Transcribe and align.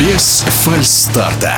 Без 0.00 0.44
фальстарта. 0.64 1.54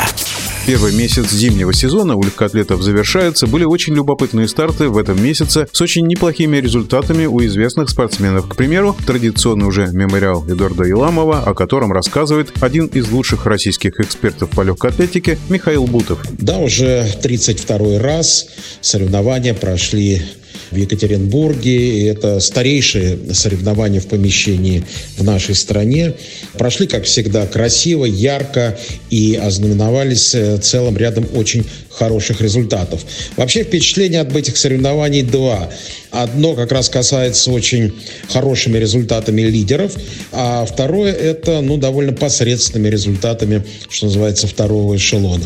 Первый 0.67 0.93
месяц 0.93 1.31
зимнего 1.31 1.73
сезона 1.73 2.17
у 2.17 2.23
легкоатлетов 2.23 2.83
завершается. 2.83 3.47
Были 3.47 3.65
очень 3.65 3.95
любопытные 3.95 4.49
старты 4.49 4.89
в 4.89 4.99
этом 4.99 5.23
месяце 5.23 5.67
с 5.71 5.81
очень 5.81 6.07
неплохими 6.07 6.57
результатами 6.57 7.27
у 7.27 7.45
известных 7.45 7.91
спортсменов. 7.91 8.49
К 8.49 8.57
примеру, 8.57 8.97
традиционный 9.07 9.67
уже 9.67 9.89
мемориал 9.93 10.45
Эдуарда 10.49 10.91
Иламова, 10.91 11.43
о 11.45 11.55
котором 11.55 11.93
рассказывает 11.93 12.53
один 12.61 12.87
из 12.87 13.11
лучших 13.11 13.47
российских 13.47 14.01
экспертов 14.01 14.51
по 14.51 14.63
легкоатлетике 14.63 15.39
Михаил 15.49 15.87
Бутов. 15.87 16.21
Да, 16.39 16.59
уже 16.59 17.07
32 17.23 17.99
раз 17.99 18.47
соревнования 18.81 19.55
прошли 19.55 20.23
в 20.71 20.77
Екатеринбурге. 20.77 22.09
Это 22.09 22.41
старейшие 22.41 23.19
соревнования 23.33 24.01
в 24.01 24.07
помещении 24.07 24.85
в 25.17 25.25
нашей 25.25 25.55
стране. 25.55 26.15
Прошли, 26.59 26.87
как 26.87 27.05
всегда, 27.05 27.47
красиво, 27.47 28.05
ярко 28.05 28.79
и 29.11 29.35
ознаменовались 29.35 30.35
э, 30.35 30.59
целым 30.59 30.97
рядом 30.97 31.27
очень 31.35 31.65
хороших 31.91 32.41
результатов. 32.41 33.05
Вообще 33.37 33.63
впечатление 33.63 34.21
от 34.21 34.35
этих 34.35 34.57
соревнований 34.57 35.23
два. 35.23 35.71
Одно 36.11 36.55
как 36.55 36.73
раз 36.73 36.89
касается 36.89 37.51
очень 37.51 37.93
хорошими 38.29 38.79
результатами 38.79 39.43
лидеров, 39.43 39.97
а 40.33 40.65
второе 40.65 41.13
это 41.13 41.61
ну, 41.61 41.77
довольно 41.77 42.13
посредственными 42.13 42.89
результатами, 42.89 43.65
что 43.89 44.07
называется, 44.07 44.47
второго 44.47 44.97
эшелона. 44.97 45.45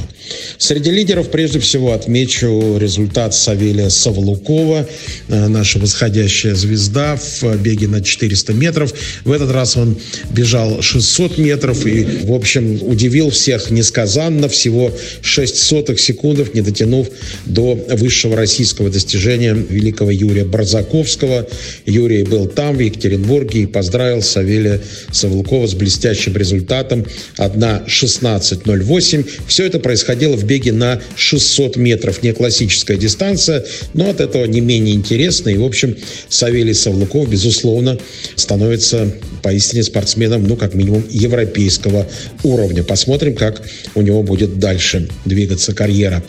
Среди 0.56 0.90
лидеров 0.90 1.30
прежде 1.30 1.58
всего 1.58 1.92
отмечу 1.92 2.78
результат 2.78 3.34
Савелия 3.34 3.88
Савлукова, 3.88 4.88
наша 5.28 5.78
восходящая 5.78 6.54
звезда 6.54 7.16
в 7.16 7.56
беге 7.56 7.88
на 7.88 8.00
400 8.02 8.52
метров. 8.52 8.92
В 9.24 9.32
этот 9.32 9.50
раз 9.50 9.76
он 9.76 9.96
бежал 10.30 10.82
600 10.82 11.38
метров 11.38 11.86
и, 11.86 12.04
в 12.24 12.32
общем, 12.32 12.78
удивил 12.82 13.30
всех 13.30 13.70
несказанно, 13.70 14.48
всего 14.48 14.92
6 15.22 15.56
сотых 15.56 16.00
секундов, 16.00 16.54
не 16.54 16.60
дотянув 16.60 17.08
до 17.46 17.74
высшего 17.90 18.36
российского 18.36 18.90
достижения 18.90 19.54
великого 19.54 20.10
Юрия 20.10 20.44
Барзаковского. 20.44 21.48
Юрий 21.86 22.24
был 22.24 22.46
там, 22.46 22.76
в 22.76 22.80
Екатеринбурге, 22.80 23.62
и 23.62 23.66
поздравил 23.66 24.22
Савелия 24.22 24.80
Савлукова 25.12 25.66
с 25.66 25.74
блестящим 25.74 26.36
результатом 26.36 27.06
1.16.08. 27.38 29.28
Все 29.46 29.66
это 29.66 29.78
происходило 29.78 30.36
в 30.36 30.44
беге 30.44 30.72
на 30.72 31.00
600 31.16 31.76
метров. 31.76 32.22
Не 32.22 32.32
классическая 32.32 32.96
дистанция, 32.96 33.64
но 33.92 34.10
от 34.10 34.20
этого 34.20 34.44
не 34.44 34.60
менее 34.60 34.96
интересно. 35.04 35.50
И, 35.50 35.56
в 35.56 35.64
общем, 35.64 35.96
Савелий 36.28 36.74
Савлуков, 36.74 37.28
безусловно, 37.28 37.98
становится 38.36 39.12
поистине 39.44 39.82
спортсменом, 39.82 40.44
ну, 40.44 40.56
как 40.56 40.72
минимум, 40.72 41.04
европейского 41.10 42.06
уровня. 42.42 42.82
Посмотрим, 42.82 43.34
как 43.34 43.62
у 43.94 44.00
него 44.00 44.22
будет 44.22 44.58
дальше 44.58 45.06
двигаться 45.26 45.74
карьера. 45.74 46.24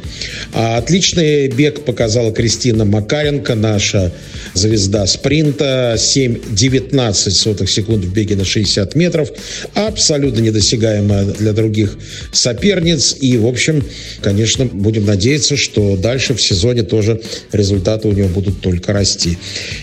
А 0.53 0.77
отличный 0.77 1.47
бег 1.47 1.85
показала 1.85 2.33
Кристина 2.33 2.83
Макаренко, 2.83 3.55
наша 3.55 4.11
звезда 4.53 5.07
спринта, 5.07 5.95
7-19 5.97 7.13
сотых 7.31 7.69
секунд 7.69 8.03
в 8.03 8.13
беге 8.13 8.35
на 8.35 8.43
60 8.43 8.95
метров, 8.95 9.29
абсолютно 9.73 10.41
недосягаемая 10.41 11.23
для 11.23 11.53
других 11.53 11.97
соперниц. 12.33 13.15
И, 13.21 13.37
в 13.37 13.47
общем, 13.47 13.81
конечно, 14.21 14.65
будем 14.65 15.05
надеяться, 15.05 15.55
что 15.55 15.95
дальше 15.95 16.33
в 16.33 16.41
сезоне 16.41 16.83
тоже 16.83 17.21
результаты 17.53 18.09
у 18.09 18.11
нее 18.11 18.27
будут 18.27 18.59
только 18.59 18.91
расти. 18.91 19.37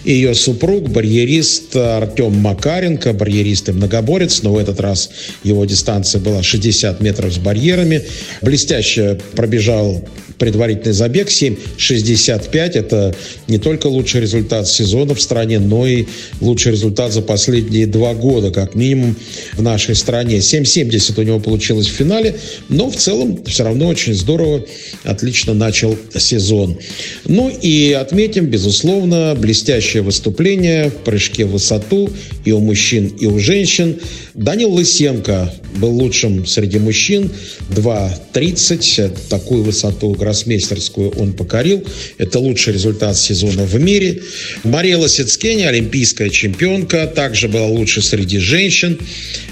Ее 0.04 0.34
супруг, 0.34 0.90
барьерист 0.90 1.74
Артем 1.76 2.36
Макаренко, 2.36 3.21
барьерист 3.22 3.68
и 3.68 3.72
многоборец, 3.72 4.42
но 4.42 4.52
в 4.52 4.58
этот 4.58 4.80
раз 4.80 5.10
его 5.44 5.64
дистанция 5.64 6.20
была 6.20 6.42
60 6.42 7.00
метров 7.00 7.32
с 7.32 7.38
барьерами. 7.38 8.02
Блестяще 8.40 9.20
пробежал 9.36 10.02
предварительный 10.38 10.92
забег 10.92 11.28
7.65. 11.28 12.52
Это 12.72 13.14
не 13.46 13.58
только 13.58 13.86
лучший 13.86 14.22
результат 14.22 14.66
сезона 14.66 15.14
в 15.14 15.22
стране, 15.22 15.60
но 15.60 15.86
и 15.86 16.06
лучший 16.40 16.72
результат 16.72 17.12
за 17.12 17.22
последние 17.22 17.86
два 17.86 18.12
года, 18.14 18.50
как 18.50 18.74
минимум 18.74 19.14
в 19.52 19.62
нашей 19.62 19.94
стране. 19.94 20.38
7.70 20.38 21.20
у 21.20 21.22
него 21.22 21.38
получилось 21.38 21.86
в 21.86 21.92
финале, 21.92 22.34
но 22.68 22.90
в 22.90 22.96
целом 22.96 23.44
все 23.44 23.62
равно 23.62 23.86
очень 23.86 24.14
здорово, 24.14 24.64
отлично 25.04 25.54
начал 25.54 25.96
сезон. 26.16 26.76
Ну 27.24 27.48
и 27.48 27.92
отметим, 27.92 28.46
безусловно, 28.46 29.36
блестящее 29.38 30.02
выступление 30.02 30.90
в 30.90 31.04
прыжке 31.04 31.44
в 31.44 31.52
высоту 31.52 32.10
и 32.44 32.50
у 32.50 32.58
мужчин, 32.58 33.11
и 33.18 33.26
у 33.26 33.38
женщин. 33.38 33.98
Данил 34.34 34.72
Лысенко 34.72 35.52
был 35.76 35.90
лучшим 35.90 36.46
среди 36.46 36.78
мужчин. 36.78 37.30
2.30. 37.70 39.28
Такую 39.28 39.62
высоту 39.62 40.12
гроссмейстерскую 40.12 41.10
он 41.10 41.32
покорил. 41.32 41.84
Это 42.18 42.38
лучший 42.38 42.74
результат 42.74 43.16
сезона 43.16 43.64
в 43.64 43.78
мире. 43.80 44.22
Мария 44.64 44.98
Лосицкеня, 44.98 45.68
олимпийская 45.68 46.30
чемпионка, 46.30 47.06
также 47.06 47.48
была 47.48 47.66
лучше 47.66 48.02
среди 48.02 48.38
женщин. 48.38 48.98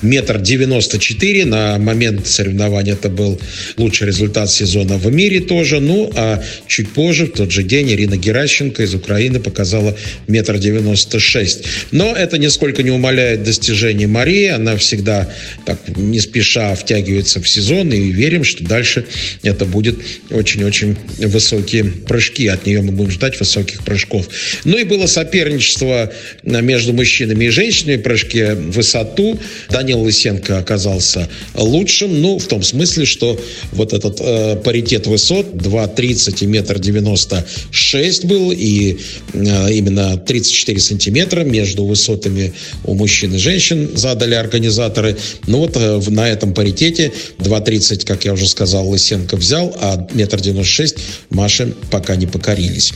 Метр 0.03 0.41
девяносто 0.41 0.99
четыре. 0.99 1.45
На 1.45 1.79
момент 1.79 2.27
соревнования 2.27 2.95
это 2.95 3.09
был 3.09 3.41
лучший 3.77 4.07
результат 4.07 4.51
сезона 4.51 4.97
в 4.99 5.13
мире 5.13 5.41
тоже. 5.41 5.81
Ну, 5.81 6.11
а 6.15 6.43
чуть 6.67 6.91
позже, 6.91 7.27
в 7.27 7.33
тот 7.33 7.51
же 7.51 7.63
день, 7.63 7.91
Ирина 7.91 8.17
Геращенко 8.17 8.83
из 8.83 8.95
Украины 8.95 9.41
показала 9.41 9.97
метр 10.27 10.59
девяносто 10.59 11.19
шесть. 11.19 11.65
Но 11.91 12.15
это 12.15 12.39
нисколько 12.39 12.83
не 12.83 12.91
умаляет 12.91 13.43
достижений 13.51 14.07
Марии. 14.07 14.47
Она 14.47 14.77
всегда 14.77 15.29
так 15.67 15.79
не 15.97 16.21
спеша 16.21 16.75
втягивается 16.75 17.41
в 17.41 17.49
сезон. 17.49 17.93
И 17.93 18.11
верим, 18.11 18.45
что 18.45 18.65
дальше 18.65 19.07
это 19.43 19.65
будет 19.65 19.99
очень-очень 20.31 20.97
высокие 21.19 21.85
прыжки. 21.85 22.47
От 22.47 22.67
нее 22.67 22.81
мы 22.83 22.93
будем 22.93 23.11
ждать 23.11 23.39
высоких 23.41 23.83
прыжков. 23.83 24.29
Ну 24.65 24.79
и 24.79 24.85
было 24.85 25.07
соперничество 25.07 26.13
между 26.45 26.93
мужчинами 26.93 27.47
и 27.47 27.49
женщинами 27.49 27.97
в 27.97 28.03
прыжке 28.03 28.55
в 28.55 28.71
высоту. 28.71 29.39
Данил 29.69 30.01
Лысенко 30.01 30.59
оказался 30.59 31.29
лучшим. 31.55 32.21
Ну, 32.21 32.39
в 32.39 32.47
том 32.47 32.63
смысле, 32.63 33.05
что 33.05 33.41
вот 33.73 33.93
этот 33.93 34.21
э, 34.21 34.57
паритет 34.65 35.07
высот 35.07 35.55
2,30 35.55 36.45
и 36.45 36.47
метр 36.47 36.79
96 36.79 38.25
был. 38.27 38.53
И 38.53 38.99
э, 39.33 39.73
именно 39.73 40.17
34 40.17 40.79
сантиметра 40.79 41.43
между 41.43 41.85
высотами 41.85 42.53
у 42.85 42.95
мужчин 42.95 43.30
и 43.35 43.39
женщин 43.39 43.97
задали 43.97 44.35
организаторы. 44.35 45.17
Ну 45.47 45.59
вот 45.59 45.77
э, 45.77 46.01
на 46.09 46.29
этом 46.29 46.55
паритете 46.55 47.13
2,30, 47.39 48.05
как 48.07 48.25
я 48.25 48.33
уже 48.33 48.49
сказал, 48.49 48.89
Лысенко 48.89 49.37
взял, 49.37 49.77
а 49.81 50.07
метр 50.13 50.41
96 50.41 50.97
Маши 51.31 51.75
пока 51.91 52.17
не 52.17 52.27
покорились. 52.27 52.93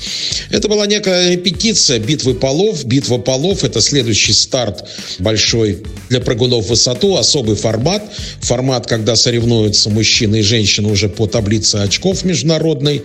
Это 0.51 0.69
была 0.69 0.87
некая 0.87 1.31
репетиция 1.31 1.99
битвы 1.99 2.35
полов. 2.35 2.85
Битва 2.85 3.19
полов– 3.19 3.65
это 3.65 3.81
следующий 3.81 4.33
старт 4.33 4.85
большой 5.19 5.83
для 6.09 6.21
прыгунов 6.21 6.67
в 6.67 6.69
высоту, 6.71 7.17
особый 7.17 7.57
формат. 7.57 8.03
Формат, 8.41 8.87
когда 8.87 9.17
соревнуются 9.17 9.91
мужчины 9.91 10.41
и 10.41 10.43
женщины 10.43 10.91
уже 10.91 11.09
по 11.09 11.27
таблице 11.27 11.77
очков 11.77 12.25
международной. 12.25 13.03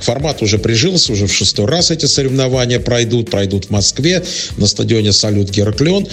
Формат 0.00 0.42
уже 0.42 0.58
прижился, 0.58 1.12
уже 1.12 1.26
в 1.26 1.32
шестой 1.32 1.66
раз 1.66 1.90
эти 1.90 2.06
соревнования 2.06 2.80
пройдут. 2.80 3.30
Пройдут 3.30 3.66
в 3.66 3.70
Москве 3.70 4.22
на 4.56 4.66
стадионе 4.66 5.12
«Салют 5.12 5.50
Гераклен». 5.50 6.06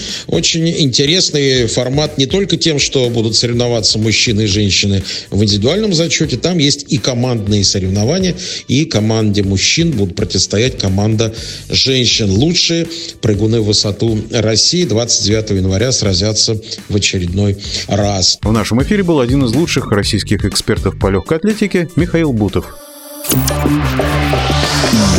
Очень 0.59 0.81
интересный 0.81 1.67
формат 1.67 2.17
не 2.17 2.25
только 2.25 2.57
тем, 2.57 2.79
что 2.79 3.09
будут 3.09 3.33
соревноваться 3.33 3.97
мужчины 3.97 4.41
и 4.41 4.45
женщины 4.45 5.03
в 5.29 5.41
индивидуальном 5.41 5.93
зачете, 5.93 6.35
там 6.35 6.57
есть 6.57 6.91
и 6.91 6.97
командные 6.97 7.63
соревнования, 7.63 8.35
и 8.67 8.83
команде 8.83 9.41
мужчин 9.41 9.91
будут 9.91 10.17
противостоять 10.17 10.77
команда 10.77 11.33
женщин. 11.69 12.29
Лучшие 12.29 12.87
прыгуны 13.21 13.61
в 13.61 13.67
высоту 13.67 14.19
России 14.31 14.83
29 14.83 15.51
января 15.51 15.94
сразятся 15.94 16.59
в 16.89 16.95
очередной 16.95 17.57
раз. 17.88 18.38
В 18.41 18.51
нашем 18.51 18.83
эфире 18.83 19.03
был 19.03 19.21
один 19.21 19.45
из 19.45 19.53
лучших 19.53 19.89
российских 19.94 20.44
экспертов 20.44 21.00
по 21.00 21.07
легкой 21.07 21.38
атлетике 21.38 21.88
Михаил 21.95 22.33
Бутов. 22.33 22.65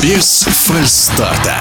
Без 0.03 0.43
фальстарта. 0.43 1.57